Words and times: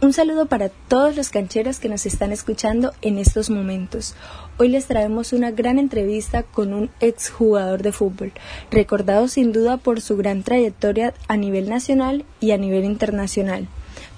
Un 0.00 0.12
saludo 0.12 0.46
para 0.46 0.68
todos 0.68 1.16
los 1.16 1.30
cancheros 1.30 1.80
que 1.80 1.88
nos 1.88 2.06
están 2.06 2.30
escuchando 2.30 2.92
en 3.02 3.18
estos 3.18 3.50
momentos. 3.50 4.14
Hoy 4.56 4.68
les 4.68 4.86
traemos 4.86 5.32
una 5.32 5.50
gran 5.50 5.76
entrevista 5.80 6.44
con 6.44 6.72
un 6.72 6.88
exjugador 7.00 7.82
de 7.82 7.90
fútbol, 7.90 8.32
recordado 8.70 9.26
sin 9.26 9.50
duda 9.50 9.76
por 9.76 10.00
su 10.00 10.16
gran 10.16 10.44
trayectoria 10.44 11.14
a 11.26 11.36
nivel 11.36 11.68
nacional 11.68 12.24
y 12.38 12.52
a 12.52 12.58
nivel 12.58 12.84
internacional. 12.84 13.66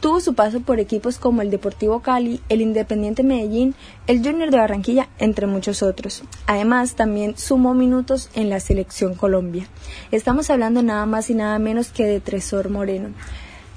Tuvo 0.01 0.21
su 0.21 0.35
paso 0.35 0.61
por 0.61 0.81
equipos 0.81 1.19
como 1.19 1.41
el 1.41 1.51
Deportivo 1.51 2.01
Cali, 2.01 2.43
el 2.51 2.61
Independiente 2.61 3.23
Medellín, 3.23 3.75
el 4.07 4.23
Junior 4.23 4.51
de 4.51 4.59
Barranquilla, 4.59 5.09
entre 5.19 5.47
muchos 5.47 5.83
otros. 5.83 6.25
Además, 6.47 6.95
también 6.95 7.39
sumó 7.39 7.73
minutos 7.73 8.29
en 8.35 8.51
la 8.51 8.61
selección 8.61 9.15
Colombia. 9.15 9.67
Estamos 10.11 10.51
hablando 10.51 10.83
nada 10.83 11.07
más 11.07 11.31
y 11.31 11.35
nada 11.35 11.59
menos 11.59 11.89
que 11.89 12.05
de 12.05 12.21
Tresor 12.21 12.69
Moreno. 12.69 13.15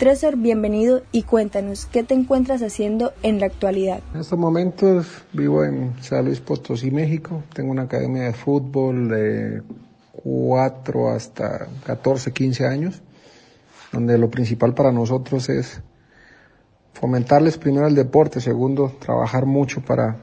Tresor, 0.04 0.36
bienvenido 0.36 1.02
y 1.14 1.24
cuéntanos, 1.24 1.86
¿qué 1.86 2.04
te 2.04 2.14
encuentras 2.14 2.62
haciendo 2.62 3.14
en 3.24 3.40
la 3.40 3.46
actualidad? 3.46 4.02
En 4.14 4.20
estos 4.20 4.38
momentos 4.38 5.08
vivo 5.32 5.64
en 5.64 5.94
San 6.02 6.26
Luis 6.26 6.42
Potosí, 6.42 6.92
México. 6.92 7.42
Tengo 7.54 7.72
una 7.72 7.84
academia 7.84 8.24
de 8.24 8.34
fútbol 8.34 9.08
de 9.08 9.64
4 10.12 11.10
hasta 11.10 11.70
14, 11.86 12.34
15 12.34 12.68
años, 12.68 13.02
donde 13.94 14.18
lo 14.18 14.30
principal 14.30 14.74
para 14.74 14.92
nosotros 14.92 15.48
es 15.48 15.82
fomentarles 16.92 17.58
primero 17.58 17.88
el 17.88 17.96
deporte, 17.96 18.42
segundo, 18.42 18.92
trabajar 19.00 19.46
mucho 19.46 19.80
para 19.80 20.18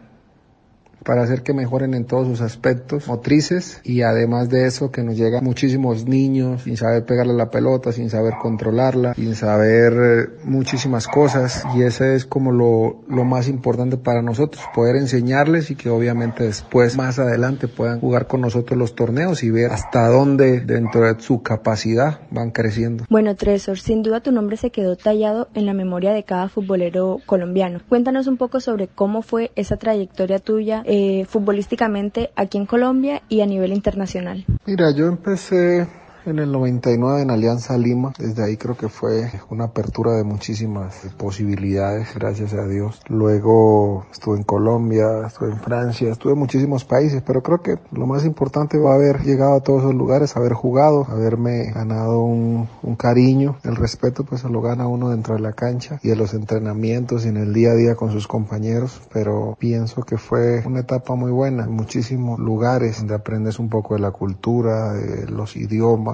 para 1.05 1.23
hacer 1.23 1.43
que 1.43 1.53
mejoren 1.53 1.95
en 1.95 2.05
todos 2.05 2.27
sus 2.27 2.41
aspectos 2.41 3.09
motrices 3.09 3.81
y 3.85 4.03
además 4.03 4.49
de 4.49 4.67
eso 4.67 4.91
que 4.91 5.03
nos 5.03 5.17
llegan 5.17 5.45
muchísimos 5.45 6.07
niños 6.07 6.63
sin 6.63 6.77
saber 6.77 7.05
pegarle 7.05 7.35
la 7.35 7.51
pelota, 7.51 7.93
sin 7.93 8.11
saber 8.11 8.35
controlarla, 8.41 9.15
sin 9.15 9.35
saber 9.35 9.93
eh, 9.93 10.29
muchísimas 10.45 11.07
cosas 11.07 11.65
y 11.75 11.83
ese 11.83 12.15
es 12.15 12.25
como 12.25 12.53
lo, 12.53 13.03
lo 13.09 13.25
más 13.25 13.49
importante 13.49 13.97
para 13.97 14.23
nosotros, 14.23 14.63
poder 14.75 14.97
enseñarles 14.97 15.71
y 15.71 15.77
que 15.77 15.91
obviamente 15.91 16.45
después 16.45 16.97
más 16.97 17.19
adelante 17.19 17.69
puedan 17.69 18.01
jugar 18.01 18.27
con 18.27 18.41
nosotros 18.41 18.79
los 18.79 18.95
torneos 18.95 19.43
y 19.43 19.51
ver 19.51 19.73
hasta 19.73 20.09
dónde 20.09 20.61
dentro 20.61 21.03
de 21.03 21.21
su 21.21 21.43
capacidad 21.43 22.21
van 22.31 22.51
creciendo. 22.51 23.05
Bueno, 23.09 23.37
Tresor, 23.37 23.79
sin 23.79 24.03
duda 24.03 24.21
tu 24.21 24.33
nombre 24.33 24.57
se 24.57 24.71
quedó 24.71 24.97
tallado 24.97 25.49
en 25.55 25.67
la 25.67 25.75
memoria 25.75 26.13
de 26.13 26.25
cada 26.25 26.49
futbolero 26.49 27.19
colombiano. 27.27 27.81
Cuéntanos 27.89 28.27
un 28.27 28.37
poco 28.37 28.61
sobre 28.61 28.89
cómo 28.89 29.23
fue 29.23 29.51
esa 29.57 29.77
trayectoria 29.77 30.39
tuya 30.39 30.83
eh, 30.93 31.25
futbolísticamente 31.25 32.31
aquí 32.35 32.59
en 32.59 32.67
Colombia 32.67 33.23
y 33.29 33.43
a 33.43 33.47
nivel 33.47 33.73
internacional? 33.73 34.45
Mira, 34.67 34.91
yo 34.91 35.07
empecé 35.07 35.87
en 36.27 36.39
el 36.39 36.53
99 36.53 37.23
en 37.23 37.31
Alianza 37.31 37.77
Lima. 37.79 38.13
Desde 38.19 38.45
ahí 38.45 38.57
creo 38.57 38.77
que 38.77 38.89
fue 38.89 39.31
una 39.49 39.65
apertura 39.65 40.13
de 40.13 40.25
muchísimas 40.25 40.95
posibilidades, 41.17 42.15
gracias 42.15 42.53
a 42.55 42.67
Dios. 42.67 43.01
Luego 43.09 44.07
estuve 44.11 44.39
en 44.39 44.45
Colombia, 44.45 45.27
estuve 45.27 45.51
en 45.51 45.61
Francia, 45.61 46.11
estuve 46.11 46.35
en 46.35 46.39
muchísimos 46.39 46.85
países, 46.85 47.23
pero 47.23 47.43
creo 47.43 47.63
que 47.63 47.79
lo 47.93 48.07
más 48.07 48.25
importante 48.25 48.79
va 48.79 48.93
a 48.93 48.95
haber 48.97 49.23
llegado 49.23 49.55
a 49.55 49.61
todos 49.61 49.83
esos 49.83 49.95
lugares, 49.95 50.37
haber 50.37 50.53
jugado, 50.53 51.07
haberme 51.09 51.71
ganado 51.73 52.23
un, 52.23 52.69
cariño. 52.99 53.57
El 53.63 53.77
respeto 53.77 54.25
pues 54.25 54.43
se 54.43 54.49
lo 54.49 54.61
gana 54.61 54.87
uno 54.87 55.11
dentro 55.11 55.35
de 55.35 55.41
la 55.41 55.53
cancha 55.53 56.01
y 56.03 56.11
en 56.11 56.19
los 56.19 56.35
entrenamientos 56.35 57.25
y 57.25 57.29
en 57.29 57.39
el 57.39 57.55
día 57.55 57.71
a 57.71 57.75
día 57.75 57.95
con 57.95 58.11
sus 58.11 58.27
compañeros, 58.27 59.01
pero 59.13 59.57
pienso 59.59 60.03
que 60.03 60.19
fue 60.19 60.63
una 60.67 60.81
etapa 60.81 61.15
muy 61.15 61.31
buena. 61.31 61.65
En 61.65 61.73
muchísimos 61.73 62.39
lugares 62.39 62.99
donde 62.99 63.15
aprendes 63.15 63.59
un 63.59 63.71
poco 63.71 63.95
de 63.95 64.01
la 64.01 64.11
cultura, 64.11 64.93
de 64.93 65.31
los 65.31 65.57
idiomas, 65.57 66.10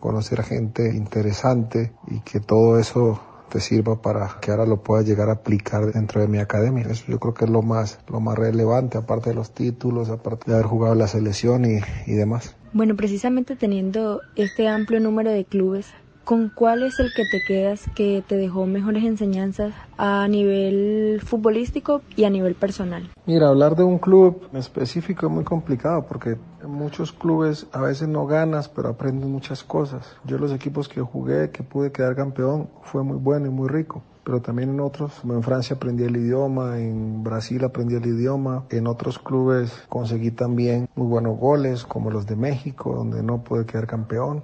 conocer 0.00 0.40
a 0.40 0.44
gente 0.44 0.94
interesante 0.94 1.92
y 2.08 2.20
que 2.20 2.40
todo 2.40 2.78
eso 2.78 3.20
te 3.48 3.60
sirva 3.60 4.00
para 4.02 4.38
que 4.40 4.50
ahora 4.50 4.66
lo 4.66 4.82
puedas 4.82 5.06
llegar 5.06 5.28
a 5.28 5.34
aplicar 5.34 5.92
dentro 5.92 6.20
de 6.20 6.28
mi 6.28 6.38
academia. 6.38 6.84
Eso 6.88 7.04
yo 7.08 7.18
creo 7.18 7.34
que 7.34 7.44
es 7.44 7.50
lo 7.50 7.62
más, 7.62 7.98
lo 8.08 8.20
más 8.20 8.36
relevante, 8.36 8.98
aparte 8.98 9.30
de 9.30 9.36
los 9.36 9.52
títulos, 9.52 10.10
aparte 10.10 10.50
de 10.50 10.54
haber 10.54 10.66
jugado 10.66 10.92
en 10.94 10.98
la 10.98 11.08
selección 11.08 11.64
y, 11.64 11.78
y 12.06 12.14
demás. 12.14 12.56
Bueno, 12.72 12.96
precisamente 12.96 13.56
teniendo 13.56 14.20
este 14.34 14.68
amplio 14.68 15.00
número 15.00 15.30
de 15.30 15.44
clubes, 15.44 15.86
¿Con 16.26 16.48
cuál 16.48 16.82
es 16.82 16.98
el 16.98 17.14
que 17.14 17.22
te 17.30 17.40
quedas 17.40 17.84
que 17.94 18.20
te 18.26 18.36
dejó 18.36 18.66
mejores 18.66 19.04
enseñanzas 19.04 19.72
a 19.96 20.26
nivel 20.26 21.20
futbolístico 21.24 22.02
y 22.16 22.24
a 22.24 22.30
nivel 22.30 22.56
personal? 22.56 23.08
Mira, 23.26 23.46
hablar 23.46 23.76
de 23.76 23.84
un 23.84 24.00
club 24.00 24.48
específico 24.52 25.26
es 25.26 25.32
muy 25.32 25.44
complicado 25.44 26.04
porque 26.04 26.36
en 26.66 26.72
muchos 26.72 27.12
clubes 27.12 27.66
a 27.72 27.80
veces 27.80 28.08
no 28.08 28.26
ganas, 28.26 28.68
pero 28.68 28.90
aprendes 28.90 29.28
muchas 29.28 29.64
cosas. 29.64 30.16
Yo 30.24 30.38
los 30.38 30.52
equipos 30.52 30.88
que 30.88 31.00
jugué, 31.00 31.50
que 31.50 31.62
pude 31.62 31.92
quedar 31.92 32.14
campeón, 32.14 32.68
fue 32.82 33.02
muy 33.02 33.16
bueno 33.16 33.46
y 33.46 33.50
muy 33.50 33.68
rico 33.68 34.02
pero 34.24 34.42
también 34.42 34.70
en 34.70 34.80
otros, 34.80 35.20
en 35.22 35.42
Francia 35.44 35.76
aprendí 35.76 36.02
el 36.02 36.16
idioma, 36.16 36.80
en 36.80 37.22
Brasil 37.22 37.62
aprendí 37.64 37.94
el 37.94 38.06
idioma, 38.06 38.64
en 38.70 38.88
otros 38.88 39.20
clubes 39.20 39.84
conseguí 39.88 40.32
también 40.32 40.88
muy 40.96 41.06
buenos 41.06 41.38
goles, 41.38 41.84
como 41.84 42.10
los 42.10 42.26
de 42.26 42.34
México, 42.34 42.92
donde 42.92 43.22
no 43.22 43.44
pude 43.44 43.66
quedar 43.66 43.86
campeón 43.86 44.42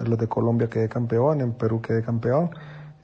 en 0.00 0.10
los 0.10 0.18
de 0.18 0.28
Colombia 0.28 0.68
quedé 0.68 0.88
campeón, 0.88 1.40
en 1.40 1.52
Perú 1.52 1.80
quedé 1.80 2.02
campeón. 2.02 2.50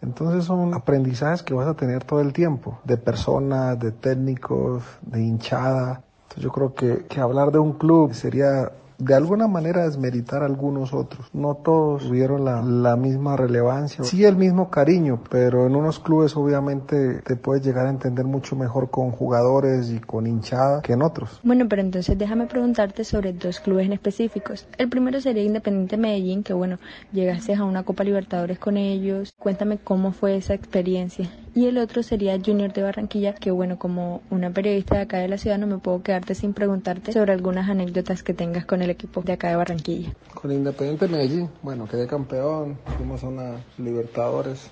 Entonces 0.03 0.45
son 0.45 0.73
aprendizajes 0.73 1.43
que 1.43 1.53
vas 1.53 1.69
a 1.69 1.75
tener 1.75 2.05
todo 2.05 2.21
el 2.21 2.33
tiempo, 2.33 2.79
de 2.85 2.97
personas, 2.97 3.79
de 3.79 3.93
técnicos, 3.93 4.83
de 5.03 5.23
hinchada. 5.23 6.05
Yo 6.37 6.51
creo 6.51 6.75
que, 6.75 7.07
que 7.09 7.21
hablar 7.21 7.53
de 7.53 7.59
un 7.59 7.75
club 7.75 8.15
sería 8.15 8.73
de 9.01 9.15
alguna 9.15 9.49
manera 9.49 9.85
desmeritar 9.85 10.43
a 10.43 10.47
algunos 10.47 10.93
otros. 10.93 11.27
No 11.33 11.55
todos 11.57 12.07
tuvieron 12.07 12.45
la, 12.45 12.63
la, 12.63 12.97
misma 12.97 13.37
relevancia, 13.37 14.05
sí 14.05 14.25
el 14.25 14.37
mismo 14.37 14.71
cariño, 14.71 15.23
pero 15.31 15.67
en 15.67 15.75
unos 15.75 15.99
clubes 15.99 16.37
obviamente 16.37 17.23
te 17.23 17.37
puedes 17.37 17.65
llegar 17.65 17.87
a 17.87 17.91
entender 17.91 18.27
mucho 18.27 18.57
mejor 18.57 18.91
con 18.91 19.11
jugadores 19.11 19.91
y 19.91 19.99
con 20.01 20.27
hinchada 20.27 20.83
que 20.83 20.93
en 20.93 21.03
otros. 21.03 21.41
Bueno, 21.43 21.67
pero 21.69 21.83
entonces 21.83 22.19
déjame 22.19 22.47
preguntarte 22.47 23.05
sobre 23.05 23.33
dos 23.33 23.61
clubes 23.61 23.87
en 23.87 23.95
específicos. 23.95 24.67
El 24.77 24.91
primero 24.91 25.21
sería 25.21 25.43
Independiente 25.43 25.97
Medellín, 25.97 26.43
que 26.43 26.53
bueno, 26.53 26.79
llegaste 27.13 27.55
a 27.55 27.65
una 27.65 27.85
Copa 27.85 28.05
Libertadores 28.05 28.59
con 28.59 28.77
ellos. 28.77 29.33
Cuéntame 29.39 29.79
cómo 29.79 30.13
fue 30.13 30.37
esa 30.37 30.53
experiencia. 30.53 31.31
Y 31.53 31.67
el 31.67 31.79
otro 31.79 32.03
sería 32.05 32.39
Junior 32.45 32.73
de 32.73 32.83
Barranquilla, 32.83 33.35
que 33.35 33.51
bueno, 33.51 33.77
como 33.79 34.23
una 34.31 34.51
periodista 34.53 34.97
de 34.97 35.03
acá 35.03 35.19
de 35.19 35.27
la 35.27 35.37
ciudad 35.37 35.59
no 35.59 35.67
me 35.67 35.79
puedo 35.79 36.03
quedarte 36.03 36.37
sin 36.37 36.55
preguntarte 36.55 37.13
sobre 37.13 37.33
algunas 37.33 37.69
anécdotas 37.69 38.23
que 38.23 38.35
tengas 38.35 38.65
con 38.65 38.83
el 38.83 38.91
equipo 38.91 39.23
de 39.23 39.33
acá 39.33 39.49
de 39.51 39.57
Barranquilla. 39.57 40.15
Con 40.35 40.53
Independiente 40.53 41.09
Medellín, 41.09 41.51
bueno, 41.63 41.89
quedé 41.89 42.07
campeón, 42.07 42.79
fuimos 42.97 43.25
a 43.25 43.29
una 43.29 43.65
Libertadores, 43.79 44.71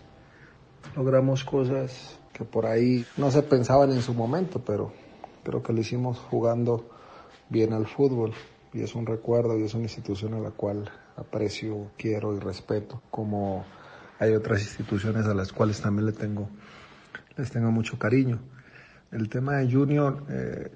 logramos 0.94 1.42
cosas 1.42 2.18
que 2.32 2.44
por 2.44 2.66
ahí 2.66 3.04
no 3.16 3.32
se 3.32 3.42
pensaban 3.42 3.90
en 3.90 4.00
su 4.00 4.14
momento, 4.14 4.62
pero 4.64 4.92
creo 5.42 5.62
que 5.62 5.72
lo 5.72 5.80
hicimos 5.80 6.18
jugando 6.30 6.88
bien 7.48 7.72
al 7.72 7.86
fútbol 7.86 8.32
y 8.72 8.82
es 8.82 8.94
un 8.94 9.06
recuerdo 9.06 9.58
y 9.58 9.64
es 9.64 9.74
una 9.74 9.84
institución 9.84 10.34
a 10.34 10.38
la 10.38 10.50
cual 10.50 10.88
aprecio, 11.16 11.90
quiero 11.96 12.36
y 12.36 12.38
respeto, 12.38 13.02
como 13.10 13.64
hay 14.18 14.34
otras 14.34 14.62
instituciones 14.62 15.26
a 15.26 15.34
las 15.34 15.52
cuales 15.52 15.80
también 15.80 16.06
le 16.06 16.12
tengo, 16.12 16.48
les 17.36 17.50
tengo 17.50 17.70
mucho 17.70 17.98
cariño. 17.98 18.38
El 19.12 19.28
tema 19.28 19.56
de 19.56 19.72
Junior, 19.72 20.24
eh, 20.28 20.70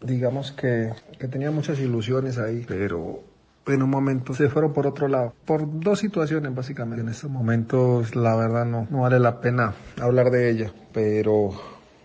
digamos 0.00 0.52
que, 0.52 0.92
que 1.18 1.28
tenía 1.28 1.50
muchas 1.50 1.78
ilusiones 1.78 2.38
ahí, 2.38 2.64
pero 2.66 3.22
en 3.66 3.82
un 3.82 3.90
momento 3.90 4.34
se 4.34 4.48
fueron 4.48 4.72
por 4.72 4.86
otro 4.86 5.08
lado, 5.08 5.34
por 5.44 5.80
dos 5.80 6.00
situaciones 6.00 6.54
básicamente. 6.54 7.02
En 7.02 7.08
estos 7.08 7.30
momentos 7.30 8.14
la 8.16 8.34
verdad 8.36 8.64
no, 8.64 8.86
no 8.90 9.02
vale 9.02 9.18
la 9.18 9.40
pena 9.40 9.74
hablar 10.00 10.30
de 10.30 10.50
ella, 10.50 10.72
pero 10.92 11.50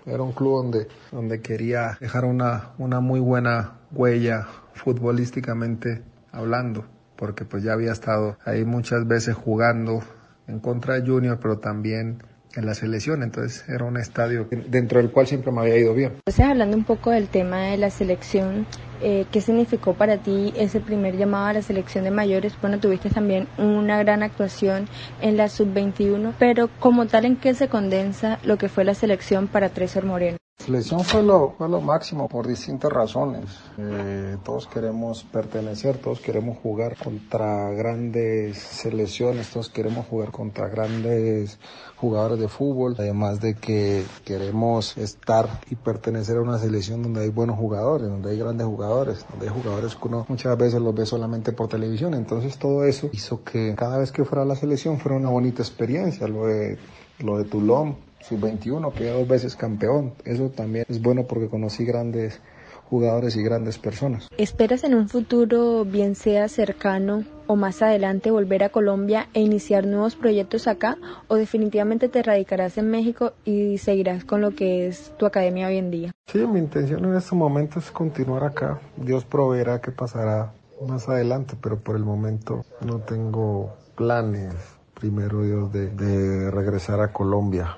era 0.06 0.24
un 0.24 0.32
club 0.32 0.64
donde, 0.64 0.88
donde 1.12 1.42
quería 1.42 1.98
dejar 2.00 2.26
una, 2.26 2.72
una 2.78 3.00
muy 3.00 3.20
buena 3.20 3.80
huella 3.92 4.48
futbolísticamente 4.74 6.04
hablando, 6.32 6.86
porque 7.16 7.46
pues 7.46 7.64
ya 7.64 7.74
había 7.74 7.92
estado 7.92 8.38
ahí 8.46 8.64
muchas 8.64 9.08
veces 9.08 9.36
jugando 9.36 10.02
en 10.50 10.60
contra 10.60 11.00
de 11.00 11.08
Junior, 11.08 11.40
pero 11.42 11.60
también 11.60 12.24
en 12.56 12.66
la 12.66 12.74
selección, 12.74 13.22
entonces 13.22 13.64
era 13.70 13.86
un 13.86 13.98
estadio 13.98 14.48
dentro 14.68 15.00
del 15.00 15.12
cual 15.12 15.28
siempre 15.28 15.52
me 15.52 15.62
había 15.62 15.78
ido 15.78 15.94
bien. 15.94 16.14
Entonces, 16.26 16.46
hablando 16.46 16.76
un 16.76 16.84
poco 16.84 17.12
del 17.12 17.28
tema 17.28 17.60
de 17.68 17.78
la 17.78 17.92
selección, 17.92 18.66
eh, 19.02 19.26
¿qué 19.32 19.40
significó 19.42 19.94
para 19.94 20.18
ti 20.18 20.52
ese 20.58 20.80
primer 20.80 21.16
llamado 21.16 21.46
a 21.46 21.54
la 21.54 21.62
selección 21.62 22.04
de 22.04 22.12
mayores? 22.12 22.54
Bueno, 22.60 22.80
tuviste 22.80 23.10
también 23.10 23.48
una 23.58 24.00
gran 24.00 24.24
actuación 24.24 24.88
en 25.22 25.38
la 25.38 25.48
sub-21, 25.48 26.34
pero 26.40 26.70
como 26.80 27.06
tal, 27.06 27.26
¿en 27.26 27.36
qué 27.36 27.54
se 27.54 27.68
condensa 27.68 28.40
lo 28.44 28.58
que 28.58 28.68
fue 28.68 28.84
la 28.84 28.96
selección 28.96 29.48
para 29.48 29.70
Tresor 29.70 30.06
Moreno? 30.06 30.38
Selección 30.60 31.00
fue 31.06 31.24
lo, 31.24 31.56
fue 31.58 31.70
lo 31.70 31.80
máximo 31.80 32.28
por 32.28 32.46
distintas 32.46 32.92
razones. 32.92 33.46
Eh, 33.78 34.36
todos 34.44 34.68
queremos 34.68 35.24
pertenecer, 35.24 35.98
todos 35.98 36.20
queremos 36.20 36.58
jugar 36.58 36.98
contra 36.98 37.72
grandes 37.72 38.58
selecciones, 38.58 39.50
todos 39.50 39.70
queremos 39.70 40.06
jugar 40.08 40.32
contra 40.32 40.68
grandes 40.68 41.58
jugadores 41.96 42.40
de 42.40 42.50
fútbol, 42.50 42.96
además 43.00 43.40
de 43.40 43.56
que 43.56 44.04
queremos 44.26 44.98
estar 44.98 45.62
y 45.72 45.76
pertenecer 45.76 46.38
a 46.38 46.42
una 46.42 46.60
selección 46.60 47.04
donde 47.04 47.22
hay 47.22 47.30
buenos 47.30 47.58
jugadores, 47.58 48.10
donde 48.10 48.32
hay 48.32 48.38
grandes 48.38 48.68
jugadores, 48.68 49.26
donde 49.32 49.48
hay 49.48 49.54
jugadores 49.54 49.96
que 49.96 50.08
uno 50.10 50.26
muchas 50.28 50.58
veces 50.58 50.82
los 50.82 50.94
ve 50.94 51.06
solamente 51.06 51.54
por 51.54 51.70
televisión. 51.70 52.14
Entonces 52.14 52.58
todo 52.60 52.84
eso 52.84 53.10
hizo 53.14 53.46
que 53.46 53.76
cada 53.76 53.98
vez 53.98 54.12
que 54.12 54.26
fuera 54.26 54.44
a 54.44 54.46
la 54.46 54.58
selección 54.58 55.00
fuera 55.00 55.18
una 55.18 55.30
bonita 55.30 55.64
experiencia. 55.64 56.28
Lo 56.28 56.48
de, 56.48 56.78
lo 57.20 57.38
de 57.38 57.46
Toulon 57.46 58.09
sub-21, 58.22 58.94
que 58.94 59.10
dos 59.10 59.28
veces 59.28 59.56
campeón. 59.56 60.14
Eso 60.26 60.50
también 60.50 60.86
es 60.88 61.02
bueno 61.02 61.26
porque 61.26 61.48
conocí 61.48 61.86
grandes 61.86 62.42
jugadores 62.90 63.36
y 63.36 63.44
grandes 63.44 63.78
personas. 63.78 64.28
¿Esperas 64.38 64.84
en 64.84 64.96
un 64.96 65.08
futuro, 65.08 65.86
bien 65.86 66.16
sea 66.16 66.48
cercano 66.48 67.24
o 67.48 67.56
más 67.56 67.82
adelante, 67.82 68.32
volver 68.32 68.64
a 68.64 68.70
Colombia 68.70 69.28
e 69.34 69.42
iniciar 69.42 69.86
nuevos 69.86 70.16
proyectos 70.16 70.68
acá? 70.68 70.98
¿O 71.28 71.36
definitivamente 71.36 72.10
te 72.10 72.24
radicarás 72.24 72.78
en 72.78 72.90
México 72.90 73.34
y 73.46 73.78
seguirás 73.78 74.26
con 74.26 74.42
lo 74.42 74.52
que 74.56 74.88
es 74.88 75.14
tu 75.18 75.26
academia 75.26 75.68
hoy 75.68 75.78
en 75.78 75.92
día? 75.92 76.12
Sí, 76.32 76.40
mi 76.40 76.60
intención 76.60 77.06
en 77.06 77.16
este 77.16 77.36
momento 77.36 77.80
es 77.80 77.92
continuar 77.92 78.44
acá. 78.44 78.80
Dios 78.98 79.24
proveerá 79.24 79.82
qué 79.82 79.92
pasará 79.92 80.52
más 80.88 81.08
adelante, 81.10 81.56
pero 81.62 81.78
por 81.78 81.96
el 81.96 82.04
momento 82.04 82.64
no 82.86 83.00
tengo 83.00 83.76
planes, 83.96 84.54
primero 85.00 85.44
Dios, 85.44 85.72
de, 85.72 85.90
de 85.90 86.50
regresar 86.50 87.02
a 87.02 87.12
Colombia. 87.12 87.78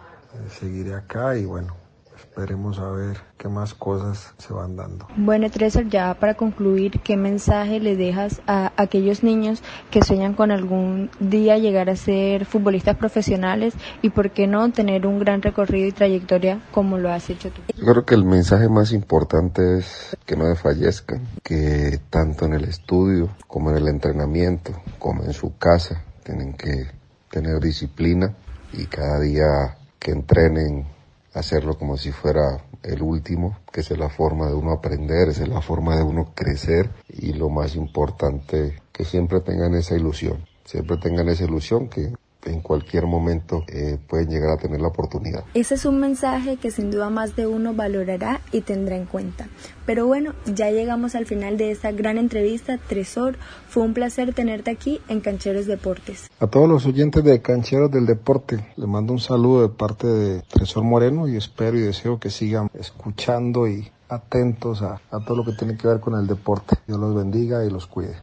Seguiré 0.60 0.95
acá 0.95 1.36
y 1.38 1.45
bueno, 1.45 1.75
Esperemos 2.22 2.80
a 2.80 2.89
ver 2.92 3.18
qué 3.38 3.50
más 3.50 3.74
cosas 3.74 4.33
se 4.38 4.54
van 4.54 4.75
dando. 4.75 5.07
Bueno, 5.18 5.50
Tresor, 5.50 5.89
ya 5.89 6.13
para 6.13 6.36
concluir, 6.36 7.01
¿qué 7.01 7.18
mensaje 7.18 7.80
le 7.80 7.95
dejas 7.95 8.42
a 8.48 8.72
aquellos 8.78 9.24
niños 9.24 9.62
que 9.89 10.01
sueñan 10.01 10.33
con 10.33 10.51
algún 10.51 11.10
día 11.19 11.57
llegar 11.57 11.89
a 11.89 11.95
ser 11.95 12.45
futbolistas 12.45 12.95
profesionales 12.95 13.74
y 14.01 14.12
por 14.12 14.31
qué 14.31 14.48
no 14.48 14.72
tener 14.72 15.07
un 15.07 15.19
gran 15.19 15.42
recorrido 15.42 15.88
y 15.88 15.92
trayectoria 15.92 16.62
como 16.72 16.98
lo 16.98 17.12
has 17.12 17.30
hecho 17.30 17.50
tú? 17.50 17.62
Yo 17.75 17.86
creo 17.86 18.06
que 18.06 18.16
el 18.16 18.24
mensaje 18.24 18.69
más 18.69 18.94
importante 18.94 19.80
es 19.80 20.16
que 20.25 20.38
no 20.38 20.45
desfallezcan, 20.45 21.27
que 21.44 22.00
tanto 22.10 22.45
en 22.45 22.54
el 22.54 22.63
estudio 22.66 23.30
como 23.48 23.72
en 23.72 23.77
el 23.77 23.88
entrenamiento, 23.88 24.72
como 25.00 25.24
en 25.24 25.34
su 25.34 25.57
casa, 25.57 26.04
tienen 26.24 26.54
que 26.54 26.88
tener 27.30 27.60
disciplina 27.60 28.34
y 28.74 28.86
cada 28.86 29.19
día 29.19 29.77
que 30.01 30.12
entrenen 30.12 30.88
hacerlo 31.33 31.77
como 31.77 31.95
si 31.95 32.12
fuera 32.12 32.65
el 32.81 33.03
último, 33.03 33.59
que 33.71 33.81
es 33.81 33.98
la 33.98 34.09
forma 34.09 34.48
de 34.48 34.56
uno 34.56 34.71
aprender, 34.71 35.30
esa 35.30 35.44
es 35.44 35.50
la 35.50 35.62
forma 35.62 35.95
de 35.95 36.03
uno 36.03 36.33
crecer 36.36 36.89
y 37.07 37.33
lo 37.33 37.50
más 37.50 37.75
importante, 37.75 38.81
que 38.92 39.06
siempre 39.06 39.42
tengan 39.42 39.75
esa 39.75 39.95
ilusión, 39.95 40.44
siempre 40.65 40.98
tengan 40.98 41.30
esa 41.30 41.44
ilusión 41.44 41.88
que 41.88 42.13
en 42.45 42.61
cualquier 42.61 43.05
momento 43.05 43.63
eh, 43.67 43.97
pueden 44.07 44.29
llegar 44.29 44.51
a 44.51 44.57
tener 44.57 44.81
la 44.81 44.88
oportunidad. 44.88 45.43
Ese 45.53 45.75
es 45.75 45.85
un 45.85 45.99
mensaje 45.99 46.57
que 46.57 46.71
sin 46.71 46.91
duda 46.91 47.09
más 47.09 47.35
de 47.35 47.47
uno 47.47 47.73
valorará 47.73 48.41
y 48.51 48.61
tendrá 48.61 48.95
en 48.95 49.05
cuenta. 49.05 49.47
Pero 49.85 50.07
bueno, 50.07 50.33
ya 50.45 50.69
llegamos 50.71 51.15
al 51.15 51.25
final 51.25 51.57
de 51.57 51.71
esta 51.71 51.91
gran 51.91 52.17
entrevista. 52.17 52.77
Tresor, 52.77 53.38
fue 53.67 53.83
un 53.83 53.93
placer 53.93 54.33
tenerte 54.33 54.71
aquí 54.71 55.01
en 55.07 55.21
Cancheros 55.21 55.65
Deportes. 55.65 56.29
A 56.39 56.47
todos 56.47 56.69
los 56.69 56.85
oyentes 56.85 57.23
de 57.23 57.41
Cancheros 57.41 57.91
del 57.91 58.05
Deporte, 58.05 58.65
les 58.75 58.88
mando 58.88 59.13
un 59.13 59.19
saludo 59.19 59.61
de 59.61 59.69
parte 59.69 60.07
de 60.07 60.41
Tresor 60.43 60.83
Moreno 60.83 61.27
y 61.27 61.35
espero 61.35 61.77
y 61.77 61.81
deseo 61.81 62.19
que 62.19 62.29
sigan 62.29 62.69
escuchando 62.73 63.67
y 63.67 63.89
atentos 64.09 64.81
a, 64.81 64.99
a 65.09 65.19
todo 65.25 65.38
lo 65.38 65.45
que 65.45 65.53
tiene 65.53 65.77
que 65.77 65.88
ver 65.88 65.99
con 65.99 66.19
el 66.19 66.27
deporte. 66.27 66.75
Dios 66.85 66.99
los 66.99 67.15
bendiga 67.15 67.63
y 67.65 67.69
los 67.69 67.88
cuide. 67.88 68.15